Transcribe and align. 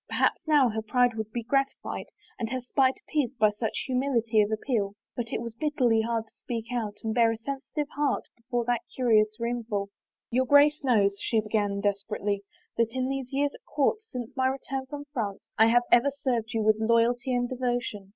Perhaps 0.09 0.41
now 0.47 0.67
her 0.69 0.81
pride 0.81 1.13
would 1.13 1.31
be 1.31 1.43
gratified 1.43 2.07
and 2.39 2.49
her 2.49 2.59
spite 2.59 2.95
appeased 3.07 3.37
by 3.37 3.51
such 3.51 3.83
humility 3.85 4.41
of 4.41 4.51
ap 4.51 4.61
peal. 4.65 4.95
But 5.15 5.31
it 5.31 5.43
was 5.43 5.53
bitterly 5.53 6.01
hard 6.01 6.25
to 6.25 6.33
speak 6.37 6.71
out 6.73 6.95
and 7.03 7.13
bare 7.13 7.31
a 7.31 7.37
sensitive 7.37 7.87
heart 7.95 8.23
before 8.35 8.65
that 8.65 8.81
curious 8.95 9.37
roomful.." 9.39 9.89
Your 10.31 10.47
Grace 10.47 10.83
knows," 10.83 11.17
she 11.19 11.39
began 11.39 11.81
desperately," 11.81 12.41
that 12.77 12.93
in 12.95 13.09
these 13.09 13.31
years 13.31 13.53
at 13.53 13.63
court, 13.63 13.99
since 14.01 14.35
my 14.35 14.47
return 14.47 14.87
from 14.87 15.05
France, 15.13 15.43
I 15.59 15.67
have 15.67 15.83
ever 15.91 16.09
served 16.09 16.55
you 16.55 16.63
with 16.63 16.77
loyalty 16.79 17.35
and 17.35 17.47
devotion. 17.47 18.09